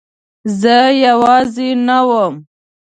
[0.59, 2.33] زه یوازې نه وم.